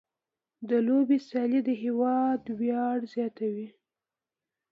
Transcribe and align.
د 0.69 0.71
لوبو 0.87 1.15
سیالۍ 1.27 1.59
د 1.65 1.69
هېواد 1.83 2.41
ویاړ 2.59 2.97
زیاتوي. 3.13 3.67